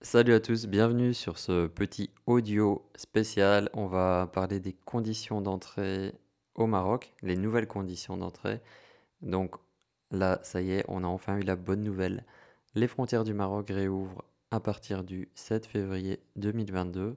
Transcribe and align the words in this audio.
Salut 0.00 0.32
à 0.32 0.38
tous, 0.38 0.66
bienvenue 0.66 1.12
sur 1.12 1.38
ce 1.38 1.66
petit 1.66 2.10
audio 2.26 2.88
spécial. 2.94 3.68
On 3.72 3.88
va 3.88 4.30
parler 4.32 4.60
des 4.60 4.72
conditions 4.72 5.40
d'entrée 5.40 6.14
au 6.54 6.68
Maroc, 6.68 7.12
les 7.22 7.36
nouvelles 7.36 7.66
conditions 7.66 8.16
d'entrée. 8.16 8.60
Donc 9.22 9.56
là, 10.12 10.38
ça 10.44 10.62
y 10.62 10.70
est, 10.70 10.84
on 10.86 11.02
a 11.02 11.08
enfin 11.08 11.38
eu 11.38 11.42
la 11.42 11.56
bonne 11.56 11.82
nouvelle. 11.82 12.24
Les 12.76 12.86
frontières 12.86 13.24
du 13.24 13.34
Maroc 13.34 13.70
réouvrent 13.70 14.22
à 14.52 14.60
partir 14.60 15.02
du 15.02 15.30
7 15.34 15.66
février 15.66 16.20
2022. 16.36 17.16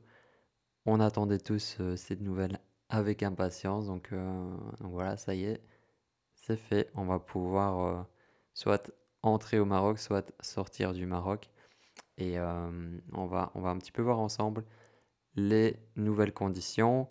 On 0.88 1.00
attendait 1.00 1.40
tous 1.40 1.78
euh, 1.82 1.96
cette 1.96 2.22
nouvelle 2.22 2.60
avec 2.90 3.22
impatience, 3.22 3.86
donc, 3.86 4.10
euh, 4.12 4.58
donc 4.80 4.92
voilà, 4.92 5.18
ça 5.18 5.36
y 5.36 5.44
est, 5.46 5.62
c'est 6.36 6.58
fait. 6.58 6.90
On 6.96 7.06
va 7.06 7.20
pouvoir 7.20 7.80
euh, 7.80 8.04
soit 8.56 8.92
entrer 9.22 9.60
au 9.60 9.66
Maroc, 9.66 10.00
soit 10.00 10.32
sortir 10.42 10.94
du 10.94 11.06
Maroc. 11.06 11.52
Et 12.18 12.38
euh, 12.40 13.00
on 13.14 13.26
va, 13.26 13.52
on 13.56 13.62
va 13.62 13.70
un 13.70 13.78
petit 13.78 13.92
peu 13.92 14.02
voir 14.02 14.20
ensemble 14.20 14.66
les 15.36 15.78
nouvelles 15.96 16.34
conditions. 16.34 17.08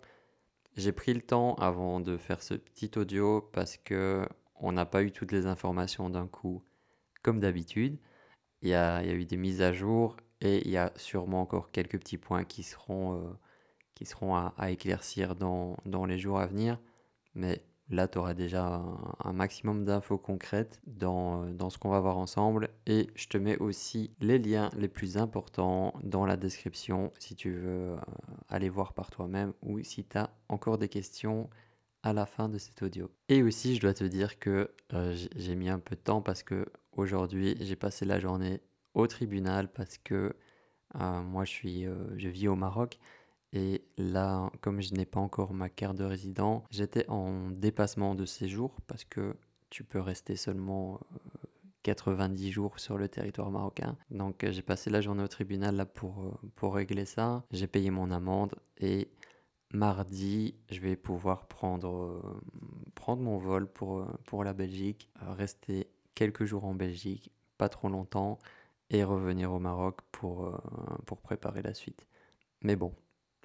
J'ai 0.77 0.91
pris 0.91 1.13
le 1.13 1.21
temps 1.21 1.55
avant 1.55 1.99
de 1.99 2.17
faire 2.17 2.41
ce 2.43 2.53
petit 2.53 2.91
audio 2.97 3.41
parce 3.53 3.77
que 3.77 4.27
on 4.55 4.71
n'a 4.71 4.85
pas 4.85 5.03
eu 5.03 5.11
toutes 5.11 5.31
les 5.31 5.47
informations 5.47 6.09
d'un 6.09 6.27
coup 6.27 6.63
comme 7.23 7.39
d'habitude. 7.39 7.99
Il 8.61 8.69
y 8.69 8.73
a, 8.75 9.01
il 9.03 9.07
y 9.07 9.11
a 9.11 9.15
eu 9.15 9.25
des 9.25 9.37
mises 9.37 9.61
à 9.61 9.73
jour 9.73 10.17
et 10.41 10.59
il 10.65 10.71
y 10.71 10.77
a 10.77 10.91
sûrement 10.95 11.41
encore 11.41 11.71
quelques 11.71 11.99
petits 11.99 12.17
points 12.17 12.43
qui 12.45 12.63
seront, 12.63 13.15
euh, 13.15 13.33
qui 13.95 14.05
seront 14.05 14.35
à, 14.35 14.53
à 14.57 14.71
éclaircir 14.71 15.35
dans, 15.35 15.77
dans 15.85 16.05
les 16.05 16.19
jours 16.19 16.39
à 16.39 16.45
venir. 16.47 16.79
Mais 17.35 17.63
Là, 17.91 18.07
tu 18.07 18.17
auras 18.19 18.33
déjà 18.33 18.81
un, 19.19 19.33
maximum 19.33 19.83
d'infos 19.83 20.17
concrètes 20.17 20.81
dans, 20.87 21.43
euh, 21.43 21.51
dans 21.51 21.69
ce 21.69 21.77
qu'on 21.77 21.89
va 21.89 21.99
voir 21.99 22.17
ensemble. 22.17 22.69
Et 22.85 23.09
je 23.15 23.27
te 23.27 23.37
mets 23.37 23.57
aussi 23.57 24.11
les 24.21 24.39
liens 24.39 24.69
les 24.77 24.87
plus 24.87 25.17
importants 25.17 25.93
dans 26.01 26.25
la 26.25 26.37
description 26.37 27.11
si 27.19 27.35
tu 27.35 27.51
veux 27.51 27.91
euh, 27.91 27.97
aller 28.47 28.69
voir 28.69 28.93
par 28.93 29.11
toi-même 29.11 29.51
ou 29.61 29.83
si 29.83 30.05
tu 30.05 30.17
as 30.17 30.29
encore 30.47 30.77
des 30.77 30.87
questions 30.87 31.49
à 32.01 32.13
la 32.13 32.25
fin 32.25 32.47
de 32.47 32.57
cet 32.57 32.81
audio. 32.81 33.11
Et 33.27 33.43
aussi, 33.43 33.75
je 33.75 33.81
dois 33.81 33.93
te 33.93 34.05
dire 34.05 34.39
que 34.39 34.71
euh, 34.93 35.13
j'ai 35.35 35.55
mis 35.55 35.69
un 35.69 35.79
peu 35.79 35.95
de 35.95 36.01
temps 36.01 36.21
parce 36.21 36.43
que 36.43 36.65
aujourd'hui, 36.93 37.57
j'ai 37.59 37.75
passé 37.75 38.05
la 38.05 38.21
journée 38.21 38.61
au 38.93 39.05
tribunal 39.05 39.69
parce 39.69 39.97
que 39.97 40.33
moi, 40.93 41.45
je, 41.45 41.51
suis, 41.51 41.85
je 42.17 42.27
vis 42.27 42.49
au 42.49 42.55
Maroc 42.57 42.99
et 43.53 43.83
là, 43.97 44.49
comme 44.61 44.81
je 44.81 44.93
n'ai 44.93 45.05
pas 45.05 45.19
encore 45.19 45.53
ma 45.53 45.69
carte 45.69 45.97
de 45.97 46.05
résident, 46.05 46.63
j'étais 46.69 47.07
en 47.09 47.49
dépassement 47.49 48.15
de 48.15 48.25
séjour 48.25 48.79
parce 48.87 49.03
que 49.03 49.35
tu 49.69 49.83
peux 49.83 49.99
rester 49.99 50.37
seulement 50.37 51.01
90 51.83 52.47
euh, 52.47 52.51
jours 52.51 52.79
sur 52.79 52.97
le 52.97 53.09
territoire 53.09 53.51
marocain. 53.51 53.97
Donc 54.09 54.43
euh, 54.43 54.51
j'ai 54.51 54.61
passé 54.61 54.89
la 54.89 55.01
journée 55.01 55.23
au 55.23 55.27
tribunal 55.27 55.75
là 55.75 55.85
pour, 55.85 56.23
euh, 56.23 56.49
pour 56.55 56.75
régler 56.75 57.05
ça. 57.05 57.43
J'ai 57.51 57.67
payé 57.67 57.91
mon 57.91 58.09
amende 58.11 58.55
et 58.77 59.09
mardi, 59.73 60.55
je 60.69 60.79
vais 60.79 60.95
pouvoir 60.95 61.47
prendre, 61.47 62.21
prendre 62.95 63.21
mon 63.21 63.37
vol 63.37 63.67
pour, 63.67 64.05
pour 64.25 64.43
la 64.45 64.53
Belgique, 64.53 65.09
rester 65.19 65.89
quelques 66.15 66.45
jours 66.45 66.65
en 66.65 66.73
Belgique, 66.73 67.31
pas 67.57 67.69
trop 67.69 67.87
longtemps, 67.87 68.39
et 68.89 69.05
revenir 69.05 69.53
au 69.53 69.59
Maroc 69.59 70.01
pour, 70.11 70.61
pour 71.05 71.21
préparer 71.21 71.61
la 71.61 71.73
suite. 71.73 72.05
Mais 72.61 72.75
bon, 72.75 72.93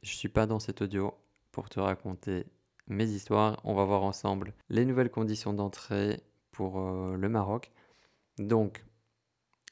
je 0.03 0.15
suis 0.15 0.29
pas 0.29 0.47
dans 0.47 0.61
cet 0.61 0.83
audio 0.83 1.15
pour 1.53 1.69
te 1.69 1.81
raconter 1.81 2.47
mes 2.89 3.09
histoires. 3.09 3.61
On 3.65 3.75
va 3.75 3.85
voir 3.85 4.03
ensemble 4.03 4.55
les 4.69 4.85
nouvelles 4.85 5.11
conditions 5.11 5.53
d'entrée 5.53 6.23
pour 6.53 6.79
euh, 6.79 7.17
le 7.17 7.29
Maroc. 7.29 7.73
Donc, 8.39 8.85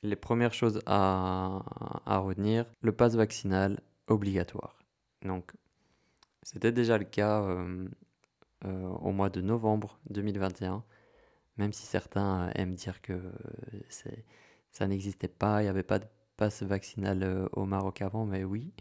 les 0.03 0.17
premières 0.17 0.55
choses 0.55 0.81
à, 0.87 1.63
retenir, 2.07 2.67
le 2.83 2.93
passe 2.93 3.15
vaccinal 3.15 3.81
obligatoire. 4.07 4.79
Donc, 5.23 5.53
c'était 6.43 6.73
déjà 6.73 6.99
le 6.99 7.05
cas 7.05 7.43
euh, 7.43 7.89
euh, 8.67 8.89
au 8.89 9.13
mois 9.13 9.31
de 9.31 9.41
novembre 9.41 9.99
2021, 10.11 10.85
même 11.57 11.73
si 11.73 11.87
certains 11.87 12.51
aiment 12.55 12.75
dire 12.75 13.01
que 13.01 13.19
ça 14.71 14.87
n'existait 14.87 15.29
pas, 15.29 15.63
il 15.63 15.65
n'y 15.65 15.71
avait 15.71 15.83
pas 15.83 15.99
de 15.99 16.07
passe 16.37 16.63
vaccinal 16.63 17.49
au 17.53 17.65
Maroc 17.65 18.03
avant, 18.03 18.27
mais 18.27 18.45
oui, 18.45 18.73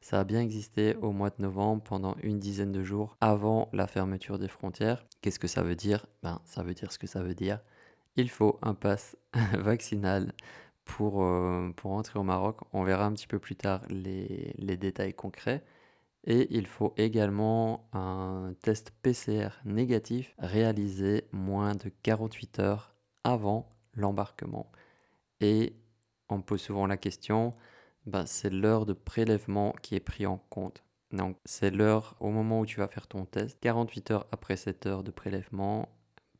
ça 0.00 0.20
a 0.20 0.24
bien 0.24 0.40
existé 0.40 0.96
au 0.96 1.12
mois 1.12 1.30
de 1.30 1.42
novembre 1.42 1.82
pendant 1.82 2.16
une 2.22 2.38
dizaine 2.38 2.72
de 2.72 2.82
jours 2.82 3.16
avant 3.20 3.68
la 3.72 3.86
fermeture 3.86 4.38
des 4.38 4.48
frontières. 4.48 5.04
Qu'est-ce 5.20 5.38
que 5.38 5.48
ça 5.48 5.62
veut 5.62 5.76
dire? 5.76 6.06
Ben, 6.22 6.40
ça 6.44 6.62
veut 6.62 6.74
dire 6.74 6.92
ce 6.92 6.98
que 6.98 7.06
ça 7.06 7.22
veut 7.22 7.34
dire. 7.34 7.60
Il 8.16 8.30
faut 8.30 8.58
un 8.62 8.74
pass 8.74 9.16
vaccinal 9.54 10.32
pour, 10.84 11.22
euh, 11.24 11.70
pour 11.76 11.92
entrer 11.92 12.18
au 12.18 12.22
Maroc. 12.22 12.58
On 12.72 12.82
verra 12.82 13.06
un 13.06 13.12
petit 13.12 13.26
peu 13.26 13.38
plus 13.38 13.56
tard 13.56 13.82
les, 13.88 14.54
les 14.58 14.76
détails 14.76 15.14
concrets. 15.14 15.64
Et 16.24 16.48
il 16.56 16.66
faut 16.66 16.92
également 16.96 17.88
un 17.92 18.54
test 18.62 18.92
PCR 19.02 19.48
négatif 19.64 20.34
réalisé 20.38 21.24
moins 21.32 21.74
de 21.74 21.90
48 22.02 22.58
heures 22.58 22.94
avant 23.24 23.70
l'embarquement. 23.94 24.70
Et 25.40 25.74
on 26.28 26.42
pose 26.42 26.60
souvent 26.60 26.86
la 26.86 26.96
question, 26.96 27.54
ben, 28.06 28.26
c'est 28.26 28.50
l'heure 28.50 28.86
de 28.86 28.92
prélèvement 28.92 29.74
qui 29.82 29.94
est 29.94 30.00
pris 30.00 30.26
en 30.26 30.38
compte. 30.50 30.84
Donc, 31.12 31.36
c'est 31.44 31.70
l'heure 31.70 32.16
au 32.20 32.30
moment 32.30 32.60
où 32.60 32.66
tu 32.66 32.78
vas 32.78 32.88
faire 32.88 33.06
ton 33.06 33.24
test. 33.24 33.58
48 33.60 34.10
heures 34.12 34.26
après 34.32 34.56
cette 34.56 34.86
heure 34.86 35.02
de 35.02 35.10
prélèvement, 35.10 35.88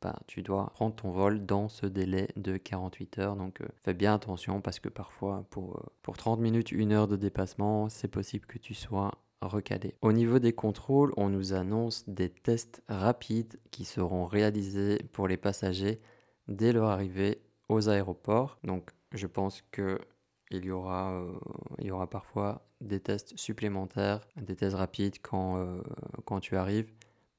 ben, 0.01 0.15
tu 0.27 0.43
dois 0.43 0.71
prendre 0.75 0.95
ton 0.95 1.11
vol 1.11 1.45
dans 1.45 1.69
ce 1.69 1.87
délai 1.87 2.29
de 2.37 2.57
48 2.57 3.19
heures. 3.19 3.37
Donc, 3.37 3.61
euh, 3.61 3.69
fais 3.83 3.95
bien 3.95 4.15
attention 4.15 4.61
parce 4.61 4.81
que 4.81 4.89
parfois, 4.89 5.45
pour, 5.51 5.77
euh, 5.77 5.83
pour 6.03 6.17
30 6.17 6.41
minutes, 6.41 6.73
une 6.73 6.93
heure 6.93 7.09
de 7.09 7.17
dépassement, 7.17 7.89
c'est 7.89 8.09
possible 8.09 8.47
que 8.47 8.59
tu 8.59 8.75
sois 8.75 9.13
recalé. 9.43 9.95
Au 10.03 10.13
niveau 10.13 10.39
des 10.39 10.53
contrôles, 10.53 11.13
on 11.17 11.29
nous 11.29 11.53
annonce 11.53 12.09
des 12.09 12.31
tests 12.31 12.83
rapides 12.89 13.59
qui 13.71 13.85
seront 13.85 14.27
réalisés 14.27 14.99
pour 15.13 15.29
les 15.29 15.37
passagers 15.37 16.01
dès 16.49 16.73
leur 16.73 16.89
arrivée 16.89 17.43
aux 17.69 17.89
aéroports. 17.89 18.59
Donc, 18.65 18.91
je 19.13 19.27
pense 19.27 19.63
que 19.71 19.99
il 20.51 20.65
y 20.65 20.71
aura, 20.71 21.13
euh, 21.13 21.33
il 21.79 21.87
y 21.87 21.91
aura 21.91 22.09
parfois 22.09 22.67
des 22.81 23.01
tests 23.01 23.37
supplémentaires, 23.37 24.27
des 24.37 24.57
tests 24.57 24.77
rapides 24.77 25.17
quand, 25.23 25.57
euh, 25.57 25.81
quand 26.25 26.41
tu 26.41 26.57
arrives. 26.57 26.91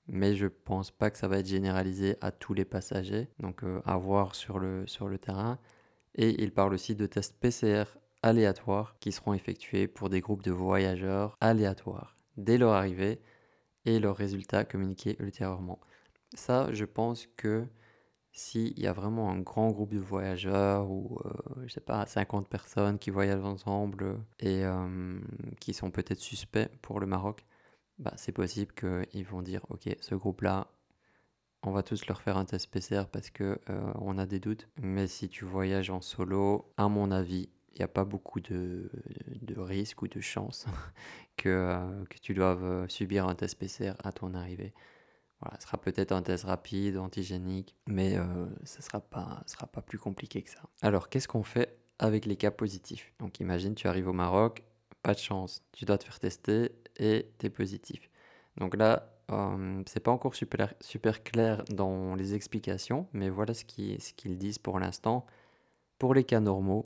Mais 0.07 0.35
je 0.35 0.47
pense 0.47 0.91
pas 0.91 1.09
que 1.11 1.17
ça 1.17 1.27
va 1.27 1.39
être 1.39 1.47
généralisé 1.47 2.17
à 2.21 2.31
tous 2.31 2.53
les 2.53 2.65
passagers. 2.65 3.29
Donc 3.39 3.63
euh, 3.63 3.81
à 3.85 3.97
voir 3.97 4.35
sur 4.35 4.59
le, 4.59 4.85
sur 4.87 5.07
le 5.07 5.17
terrain. 5.17 5.59
Et 6.15 6.41
il 6.41 6.51
parle 6.51 6.73
aussi 6.73 6.95
de 6.95 7.05
tests 7.05 7.35
PCR 7.39 7.83
aléatoires 8.23 8.95
qui 8.99 9.11
seront 9.11 9.33
effectués 9.33 9.87
pour 9.87 10.09
des 10.09 10.21
groupes 10.21 10.43
de 10.43 10.51
voyageurs 10.51 11.37
aléatoires 11.41 12.15
dès 12.37 12.57
leur 12.57 12.73
arrivée 12.73 13.19
et 13.85 13.99
leurs 13.99 14.15
résultats 14.15 14.63
communiqués 14.63 15.15
ultérieurement. 15.19 15.79
Ça, 16.33 16.71
je 16.71 16.85
pense 16.85 17.27
que 17.35 17.65
s'il 18.33 18.79
y 18.79 18.87
a 18.87 18.93
vraiment 18.93 19.29
un 19.29 19.39
grand 19.39 19.71
groupe 19.71 19.93
de 19.93 19.99
voyageurs 19.99 20.89
ou, 20.89 21.19
euh, 21.25 21.31
je 21.65 21.73
sais 21.73 21.81
pas, 21.81 22.05
50 22.05 22.47
personnes 22.47 22.97
qui 22.97 23.09
voyagent 23.09 23.43
ensemble 23.43 24.17
et 24.39 24.63
euh, 24.65 25.19
qui 25.59 25.73
sont 25.73 25.91
peut-être 25.91 26.19
suspects 26.19 26.69
pour 26.81 26.99
le 26.99 27.07
Maroc, 27.07 27.45
bah, 27.99 28.13
c'est 28.17 28.31
possible 28.31 28.73
qu'ils 28.73 29.25
vont 29.25 29.41
dire, 29.41 29.65
ok, 29.69 29.95
ce 29.99 30.15
groupe-là, 30.15 30.67
on 31.63 31.71
va 31.71 31.83
tous 31.83 32.07
leur 32.07 32.21
faire 32.21 32.37
un 32.37 32.45
test 32.45 32.71
PCR 32.71 33.03
parce 33.11 33.29
que 33.29 33.59
euh, 33.69 33.93
on 33.95 34.17
a 34.17 34.25
des 34.25 34.39
doutes. 34.39 34.67
Mais 34.81 35.07
si 35.07 35.29
tu 35.29 35.45
voyages 35.45 35.89
en 35.89 36.01
solo, 36.01 36.73
à 36.77 36.87
mon 36.87 37.11
avis, 37.11 37.49
il 37.73 37.77
n'y 37.79 37.83
a 37.83 37.87
pas 37.87 38.05
beaucoup 38.05 38.39
de, 38.39 38.89
de 39.41 39.59
risques 39.59 40.01
ou 40.01 40.07
de 40.07 40.19
chances 40.21 40.65
que, 41.37 42.03
que 42.09 42.17
tu 42.19 42.33
doives 42.33 42.87
subir 42.89 43.27
un 43.27 43.35
test 43.35 43.59
PCR 43.59 43.93
à 44.03 44.11
ton 44.11 44.33
arrivée. 44.33 44.73
Ce 45.59 45.67
sera 45.67 45.77
peut-être 45.77 46.11
un 46.11 46.21
test 46.21 46.43
rapide, 46.45 46.97
antigénique, 46.97 47.75
mais 47.87 48.17
euh, 48.17 48.45
ce 48.63 48.77
ne 48.77 48.83
sera 48.83 49.01
pas, 49.01 49.43
sera 49.47 49.67
pas 49.67 49.81
plus 49.81 49.97
compliqué 49.97 50.41
que 50.41 50.49
ça. 50.49 50.61
Alors, 50.81 51.09
qu'est-ce 51.09 51.27
qu'on 51.27 51.43
fait 51.43 51.77
avec 51.99 52.25
les 52.25 52.35
cas 52.35 52.51
positifs? 52.51 53.13
Donc, 53.19 53.39
imagine, 53.39 53.75
tu 53.75 53.87
arrives 53.87 54.07
au 54.07 54.13
Maroc, 54.13 54.63
pas 55.03 55.13
de 55.13 55.19
chance, 55.19 55.63
tu 55.71 55.85
dois 55.85 55.97
te 55.97 56.03
faire 56.03 56.19
tester 56.19 56.71
et 56.97 57.31
tu 57.39 57.47
es 57.47 57.49
positif. 57.49 58.09
Donc 58.57 58.75
là, 58.75 59.09
euh, 59.31 59.81
c'est 59.87 59.99
pas 59.99 60.11
encore 60.11 60.35
super, 60.35 60.73
super 60.81 61.23
clair 61.23 61.63
dans 61.69 62.15
les 62.15 62.33
explications, 62.33 63.07
mais 63.13 63.29
voilà 63.29 63.53
ce 63.53 63.65
qu'ils 63.65 64.01
ce 64.01 64.13
qu'ils 64.13 64.37
disent 64.37 64.59
pour 64.59 64.79
l'instant. 64.79 65.25
Pour 65.97 66.13
les 66.13 66.23
cas 66.23 66.39
normaux, 66.39 66.85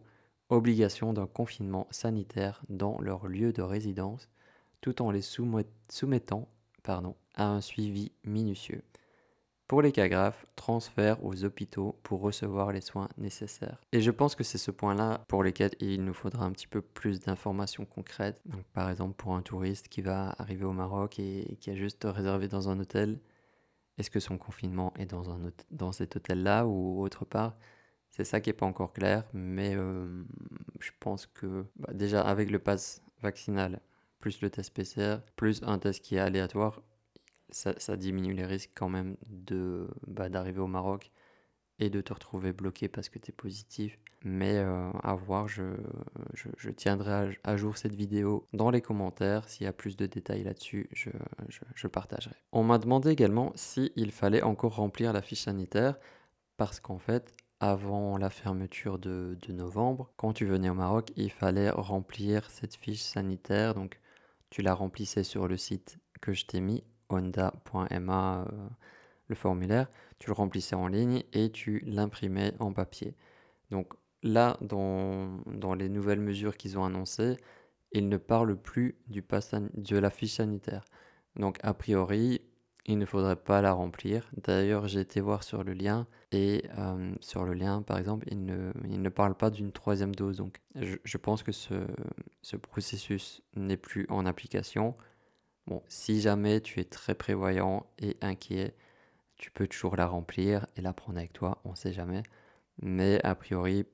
obligation 0.50 1.14
d'un 1.14 1.28
confinement 1.28 1.88
sanitaire 1.90 2.64
dans 2.70 3.00
leur 3.02 3.28
lieu 3.28 3.54
de 3.54 3.62
résidence, 3.62 4.30
tout 4.82 5.02
en 5.02 5.12
les 5.12 5.22
soumettant 5.22 6.48
à 6.90 7.48
un 7.48 7.62
suivi 7.62 8.12
minutieux. 8.24 8.84
Pour 9.68 9.82
les 9.82 9.92
cas 9.92 10.08
graves, 10.08 10.46
transfert 10.56 11.24
aux 11.26 11.44
hôpitaux 11.44 12.00
pour 12.04 12.22
recevoir 12.22 12.72
les 12.72 12.82
soins 12.82 13.10
nécessaires. 13.18 13.82
Et 13.92 14.02
je 14.02 14.12
pense 14.12 14.36
que 14.36 14.44
c'est 14.44 14.60
ce 14.60 14.70
point-là 14.70 15.26
pour 15.28 15.42
lequel 15.42 15.72
il 15.80 16.04
nous 16.04 16.14
faudra 16.14 16.46
un 16.46 16.52
petit 16.52 16.68
peu 16.68 16.82
plus 16.82 17.20
d'informations 17.20 17.86
concrètes. 17.86 18.40
Donc, 18.46 18.64
par 18.74 18.92
exemple, 18.92 19.16
pour 19.16 19.36
un 19.36 19.42
touriste 19.42 19.88
qui 19.88 20.02
va 20.02 20.36
arriver 20.38 20.66
au 20.66 20.74
Maroc 20.74 21.18
et 21.18 21.58
qui 21.60 21.72
a 21.72 21.76
juste 21.76 22.04
réservé 22.06 22.48
dans 22.48 22.70
un 22.70 22.80
hôtel, 22.80 23.20
est-ce 23.98 24.12
que 24.12 24.20
son 24.20 24.38
confinement 24.38 24.94
est 25.00 25.08
dans 25.72 25.92
cet 25.92 26.16
hôtel-là 26.16 26.68
ou 26.68 27.02
autre 27.02 27.26
part? 27.26 27.58
C'est 28.16 28.24
ça 28.24 28.40
qui 28.40 28.50
n'est 28.50 28.54
pas 28.54 28.66
encore 28.66 28.94
clair, 28.94 29.26
mais 29.34 29.76
euh, 29.76 30.24
je 30.80 30.92
pense 31.02 31.26
que 31.26 31.66
bah, 31.76 31.92
déjà 31.94 32.22
avec 32.22 32.50
le 32.50 32.60
pass 32.60 33.02
vaccinal, 33.22 33.82
plus 34.26 34.42
le 34.42 34.50
test 34.50 34.74
PCR, 34.74 35.18
plus 35.36 35.62
un 35.62 35.78
test 35.78 36.04
qui 36.04 36.16
est 36.16 36.20
aléatoire, 36.20 36.82
ça, 37.52 37.96
diminue 37.96 38.34
les 38.34 38.48
risques 38.48 38.72
quand 38.74 38.90
même 38.90 39.18
de 39.28 39.88
bah, 40.08 40.30
d'arriver 40.30 40.62
au 40.62 40.66
Maroc 40.66 41.12
et 41.78 41.92
de 41.92 42.02
te 42.02 42.12
retrouver 42.12 42.52
bloqué 42.52 42.88
parce 42.88 43.08
que 43.08 43.20
tu 43.20 43.30
es 43.30 43.34
positif. 43.36 44.00
Mais 44.24 44.58
euh, 44.58 44.90
à 45.04 45.14
voir, 45.14 45.48
je, 45.48 45.76
je, 46.34 46.72
tiendrai 46.72 47.38
à, 47.44 47.56
jour 47.56 47.78
cette 47.78 47.94
vidéo 47.94 48.48
dans 48.52 48.72
les 48.72 48.82
commentaires. 48.82 49.48
S'il 49.48 49.66
y 49.66 49.68
a 49.68 49.74
plus 49.74 49.96
de 49.96 50.08
détails 50.08 50.44
là-dessus, 50.44 50.90
je, 50.92 51.12
je, 51.76 51.86
partagerai. 51.86 52.34
On 52.52 52.64
m'a 52.64 52.80
demandé 52.80 53.12
également 53.12 53.52
s'il 53.54 54.12
fallait 54.12 54.42
encore 54.42 54.78
remplir 54.78 55.14
la 55.14 55.22
fiche 55.22 55.42
sanitaire 55.42 56.00
parce 56.58 56.80
qu'en 56.80 56.98
fait, 56.98 57.32
avant 57.60 58.18
la 58.18 58.32
fermeture 58.32 58.98
de, 58.98 59.38
de, 59.48 59.54
novembre, 59.54 60.12
quand 60.18 60.34
tu 60.34 60.48
venais 60.48 60.72
au 60.72 60.74
Maroc, 60.74 61.12
il 61.16 61.30
fallait 61.30 61.70
remplir 61.70 62.50
cette 62.50 62.74
fiche 62.74 63.04
sanitaire. 63.04 63.76
Donc, 63.76 64.00
tu 64.56 64.62
la 64.62 64.74
remplissais 64.74 65.26
sur 65.26 65.50
le 65.50 65.58
site 65.58 66.00
que 66.22 66.32
je 66.32 66.46
t'ai 66.46 66.62
mis, 66.62 66.82
honda.ma, 67.10 68.44
euh, 68.44 68.70
le 69.28 69.36
formulaire. 69.36 69.90
Tu 70.18 70.30
le 70.30 70.34
remplissais 70.34 70.78
en 70.78 70.88
ligne 70.88 71.24
et 71.34 71.52
tu 71.52 71.80
l'imprimais 71.80 72.54
en 72.60 72.72
papier. 72.72 73.18
Donc, 73.70 73.92
là, 74.24 74.56
dans, 74.62 75.42
dans 75.48 75.74
les 75.74 75.90
nouvelles 75.90 76.22
mesures 76.22 76.56
qu'ils 76.56 76.80
ont 76.80 76.86
annoncées, 76.86 77.36
ils 77.92 78.08
ne 78.08 78.16
parlent 78.16 78.56
plus 78.56 78.96
du 79.08 79.22
de 79.74 79.98
la 79.98 80.10
fiche 80.10 80.36
sanitaire. 80.36 80.86
Donc, 81.36 81.58
a 81.62 81.74
priori, 81.74 82.40
il 82.86 82.98
ne 82.98 83.06
faudrait 83.06 83.36
pas 83.36 83.62
la 83.62 83.74
remplir. 83.74 84.30
D'ailleurs, 84.44 84.88
j'ai 84.88 85.00
été 85.00 85.20
voir 85.22 85.44
sur 85.44 85.64
le 85.64 85.74
lien 85.74 86.08
et 86.32 86.66
euh, 86.78 87.14
sur 87.20 87.44
le 87.44 87.54
lien, 87.54 87.82
par 87.82 87.98
exemple, 87.98 88.28
il 88.30 88.46
ne, 88.46 88.72
il 88.90 89.02
ne 89.02 89.10
parle 89.10 89.36
pas 89.36 89.50
d'une 89.50 89.72
troisième 89.72 90.14
dose. 90.14 90.38
Donc, 90.38 90.60
je, 90.76 90.96
je 91.04 91.18
pense 91.18 91.44
que 91.44 91.52
ce, 91.52 91.74
ce 92.42 92.58
processus 92.58 93.42
n'est 93.56 93.78
plus 93.78 94.06
en 94.10 94.26
application. 94.26 94.96
Bon, 95.68 95.82
si 95.88 96.22
jamais 96.22 96.62
tu 96.62 96.80
es 96.80 96.84
très 96.84 97.16
prévoyant 97.16 97.88
et 97.98 98.18
inquiet, 98.22 98.76
tu 99.38 99.52
peux 99.52 99.68
toujours 99.68 99.96
la 99.96 100.06
remplir 100.08 100.68
et 100.76 100.82
la 100.82 100.94
prendre 100.94 101.18
avec 101.18 101.34
toi, 101.34 101.60
on 101.66 101.72
ne 101.72 101.76
sait 101.76 101.94
jamais. 101.94 102.24
Mais 102.82 103.20
a 103.24 103.36
priori, 103.36 103.86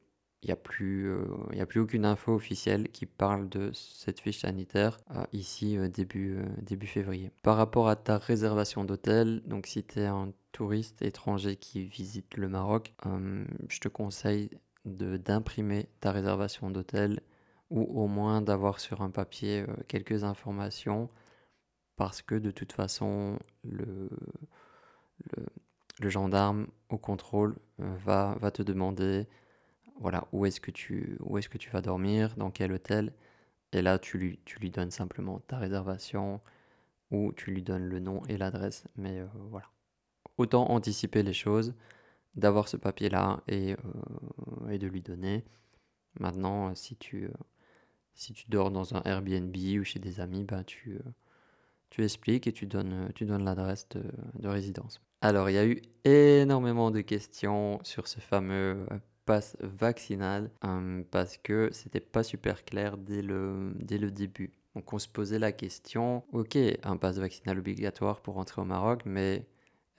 il 0.44 0.48
n'y 0.48 0.54
a, 0.54 0.56
plus, 0.56 1.12
euh, 1.12 1.24
a 1.60 1.66
plus 1.68 1.80
aucune 1.80 2.04
info 2.04 2.34
officielle 2.34 2.90
qui 2.90 3.06
parle 3.06 3.48
de 3.48 3.72
cette 3.74 4.20
fiche 4.20 4.40
sanitaire 4.40 5.00
euh, 5.12 5.24
ici 5.34 5.78
euh, 5.78 5.88
début, 5.88 6.40
début 6.62 6.88
février. 6.88 7.32
Par 7.44 7.58
rapport 7.58 7.88
à 7.88 7.96
ta 7.96 8.18
réservation 8.18 8.84
d'hôtel, 8.84 9.44
donc 9.46 9.68
si 9.68 9.84
tu 9.84 10.00
es 10.00 10.08
un 10.08 10.34
touriste 10.52 11.04
étranger 11.04 11.58
qui 11.58 11.86
visite 11.86 12.38
le 12.38 12.50
Maroc, 12.50 12.94
je 13.70 13.80
te 13.80 13.88
conseille 13.88 14.50
d'imprimer 14.84 15.88
ta 16.02 16.12
réservation 16.12 16.72
d'hôtel 16.72 17.22
ou 17.70 17.84
au 17.84 18.08
moins 18.08 18.42
d'avoir 18.42 18.82
sur 18.82 19.02
un 19.02 19.12
papier 19.12 19.66
quelques 19.88 20.26
informations 20.26 21.08
parce 21.96 22.22
que 22.22 22.36
de 22.36 22.52
toute 22.52 22.74
façon 22.74 23.40
le, 23.64 24.10
le, 25.38 25.46
le 26.02 26.10
gendarme 26.10 26.68
au 26.90 26.98
contrôle 26.98 27.56
va, 27.78 28.36
va 28.42 28.52
te 28.52 28.62
demander 28.62 29.28
voilà, 30.00 30.28
où 30.32 30.46
est-ce 30.46 30.60
que 30.60 30.72
tu, 30.72 31.18
où 31.22 31.38
est-ce 31.38 31.50
que 31.50 31.58
tu 31.58 31.70
vas 31.70 31.82
dormir, 31.82 32.36
dans 32.38 32.52
quel 32.52 32.72
hôtel. 32.72 33.14
Et 33.74 33.82
là, 33.82 34.00
tu 34.00 34.18
lui, 34.18 34.40
tu 34.46 34.60
lui 34.60 34.70
donnes 34.72 34.92
simplement 34.92 35.40
ta 35.40 35.58
réservation 35.58 36.42
ou 37.12 37.34
tu 37.34 37.52
lui 37.52 37.62
donnes 37.62 37.86
le 37.86 38.00
nom 38.00 38.22
et 38.28 38.38
l'adresse. 38.38 38.86
Mais 38.96 39.20
euh, 39.20 39.28
voilà. 39.50 39.68
Autant 40.38 40.70
anticiper 40.72 41.24
les 41.24 41.34
choses, 41.34 41.76
d'avoir 42.36 42.68
ce 42.68 42.78
papier-là 42.78 43.42
et, 43.48 43.74
euh, 43.74 44.70
et, 44.70 44.78
de 44.80 44.88
lui 44.88 45.02
donner. 45.02 45.44
Maintenant, 46.20 46.70
euh, 46.70 46.76
si 46.76 46.96
tu, 46.96 47.30
si 48.16 48.34
tu 48.34 48.50
dors 48.50 48.72
dans 48.72 48.96
un 48.96 49.04
Airbnb 49.04 49.56
ou 49.80 49.84
chez 49.84 50.00
des 50.00 50.20
amis, 50.20 50.44
ben, 50.44 50.64
tu, 50.64 51.00
tu 51.90 52.04
expliques 52.04 52.48
et 52.48 52.54
tu 52.54 52.66
donnes, 52.66 53.12
tu 53.16 53.26
donnes 53.26 53.44
l'adresse 53.44 53.88
de 53.90 54.48
résidence. 54.48 55.02
Alors, 55.22 55.50
il 55.50 55.54
y 55.54 55.58
a 55.58 55.66
eu 55.66 55.82
énormément 56.04 56.90
de 56.90 57.02
questions 57.02 57.80
sur 57.84 58.08
ce 58.08 58.20
fameux 58.20 58.88
vaccinal 59.62 60.52
euh, 60.64 61.04
parce 61.12 61.38
que 61.38 61.70
c'était 61.72 62.00
pas 62.00 62.24
super 62.24 62.66
clair 62.66 62.98
dès 62.98 63.22
le, 63.22 63.74
dès 63.80 63.98
le 63.98 64.12
début. 64.12 64.52
Donc 64.76 64.92
on 64.94 65.00
se 65.00 65.08
posait 65.08 65.40
la 65.40 65.52
question, 65.52 66.24
ok, 66.32 66.58
un 66.84 66.98
passe 66.98 67.18
vaccinal 67.18 67.60
obligatoire 67.60 68.22
pour 68.22 68.36
rentrer 68.36 68.62
au 68.62 68.66
Maroc, 68.66 69.04
mais 69.06 69.46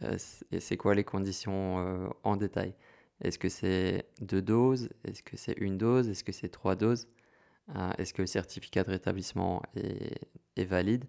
euh, 0.02 0.16
c'est 0.58 0.76
quoi 0.76 0.94
les 0.94 1.04
conditions 1.04 1.78
euh, 1.78 2.08
en 2.22 2.36
détail? 2.36 2.74
Est-ce 3.20 3.38
que 3.38 3.48
c'est 3.48 4.06
deux 4.20 4.42
doses? 4.42 4.88
Est-ce 5.04 5.22
que 5.22 5.36
c'est 5.36 5.56
une 5.58 5.78
dose? 5.78 6.08
Est-ce 6.08 6.24
que 6.24 6.32
c'est 6.32 6.48
trois 6.48 6.74
doses? 6.74 7.06
Est-ce 7.98 8.12
que 8.12 8.22
le 8.22 8.26
certificat 8.26 8.82
de 8.82 8.90
rétablissement 8.90 9.62
est, 9.76 10.18
est 10.56 10.64
valide? 10.64 11.04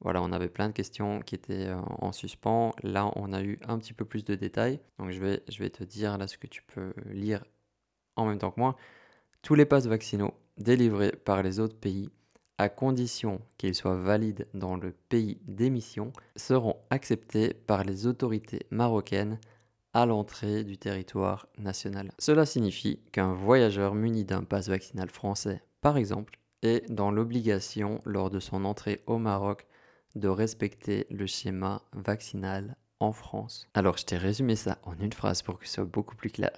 Voilà, 0.00 0.22
on 0.22 0.32
avait 0.32 0.48
plein 0.48 0.68
de 0.68 0.72
questions 0.72 1.20
qui 1.20 1.34
étaient 1.34 1.70
en 1.98 2.12
suspens. 2.12 2.72
Là, 2.82 3.12
on 3.16 3.34
a 3.34 3.42
eu 3.42 3.58
un 3.68 3.78
petit 3.78 3.92
peu 3.92 4.06
plus 4.06 4.24
de 4.24 4.34
détails. 4.34 4.80
Donc, 4.98 5.10
je 5.10 5.20
vais, 5.20 5.42
je 5.50 5.58
vais 5.58 5.68
te 5.68 5.84
dire 5.84 6.16
là 6.16 6.26
ce 6.26 6.38
que 6.38 6.46
tu 6.46 6.62
peux 6.62 6.94
lire 7.10 7.44
en 8.20 8.26
même 8.26 8.38
temps 8.38 8.50
que 8.50 8.60
moi. 8.60 8.76
Tous 9.42 9.54
les 9.54 9.64
passes 9.64 9.86
vaccinaux 9.86 10.34
délivrés 10.58 11.12
par 11.12 11.42
les 11.42 11.60
autres 11.60 11.76
pays, 11.76 12.10
à 12.58 12.68
condition 12.68 13.40
qu'ils 13.56 13.74
soient 13.74 13.96
valides 13.96 14.46
dans 14.52 14.76
le 14.76 14.92
pays 15.08 15.40
d'émission, 15.46 16.12
seront 16.36 16.76
acceptés 16.90 17.54
par 17.54 17.84
les 17.84 18.06
autorités 18.06 18.66
marocaines 18.70 19.38
à 19.94 20.06
l'entrée 20.06 20.62
du 20.62 20.76
territoire 20.76 21.46
national. 21.58 22.12
Cela 22.18 22.46
signifie 22.46 23.00
qu'un 23.12 23.32
voyageur 23.32 23.94
muni 23.94 24.24
d'un 24.24 24.44
passe 24.44 24.68
vaccinal 24.68 25.08
français, 25.08 25.62
par 25.80 25.96
exemple, 25.96 26.38
est 26.62 26.90
dans 26.92 27.10
l'obligation 27.10 28.00
lors 28.04 28.30
de 28.30 28.40
son 28.40 28.64
entrée 28.64 29.02
au 29.06 29.18
Maroc 29.18 29.66
de 30.14 30.28
respecter 30.28 31.06
le 31.10 31.26
schéma 31.26 31.82
vaccinal 31.92 32.76
en 32.98 33.12
France. 33.12 33.68
Alors, 33.74 33.96
je 33.96 34.04
t'ai 34.04 34.16
résumé 34.16 34.56
ça 34.56 34.78
en 34.82 34.98
une 34.98 35.12
phrase 35.12 35.42
pour 35.42 35.58
que 35.58 35.66
ce 35.66 35.74
soit 35.74 35.84
beaucoup 35.84 36.16
plus 36.16 36.30
clair. 36.30 36.52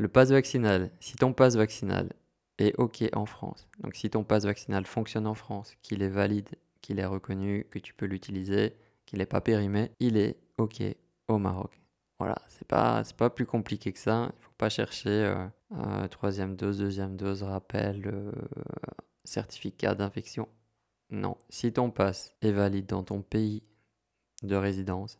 Le 0.00 0.08
passe 0.08 0.30
vaccinal, 0.30 0.90
si 0.98 1.16
ton 1.16 1.34
passe 1.34 1.56
vaccinal 1.56 2.14
est 2.56 2.74
OK 2.78 3.04
en 3.12 3.26
France, 3.26 3.68
donc 3.80 3.94
si 3.94 4.08
ton 4.08 4.24
passe 4.24 4.46
vaccinal 4.46 4.86
fonctionne 4.86 5.26
en 5.26 5.34
France, 5.34 5.76
qu'il 5.82 6.02
est 6.02 6.08
valide, 6.08 6.48
qu'il 6.80 6.98
est 6.98 7.04
reconnu, 7.04 7.66
que 7.70 7.78
tu 7.78 7.92
peux 7.92 8.06
l'utiliser, 8.06 8.74
qu'il 9.04 9.18
n'est 9.18 9.26
pas 9.26 9.42
périmé, 9.42 9.90
il 10.00 10.16
est 10.16 10.38
OK 10.56 10.82
au 11.28 11.36
Maroc. 11.36 11.82
Voilà, 12.18 12.36
c'est 12.48 12.66
pas, 12.66 13.02
pas 13.18 13.28
plus 13.28 13.44
compliqué 13.44 13.92
que 13.92 13.98
ça. 13.98 14.32
Il 14.38 14.42
faut 14.42 14.54
pas 14.56 14.70
chercher 14.70 15.34
euh, 15.72 16.08
troisième 16.08 16.56
dose, 16.56 16.78
deuxième 16.78 17.18
dose, 17.18 17.42
rappel, 17.42 18.06
euh, 18.06 18.32
certificat 19.24 19.94
d'infection. 19.94 20.48
Non, 21.10 21.36
si 21.50 21.74
ton 21.74 21.90
passe 21.90 22.34
est 22.40 22.52
valide 22.52 22.86
dans 22.86 23.02
ton 23.02 23.20
pays 23.20 23.62
de 24.44 24.56
résidence, 24.56 25.18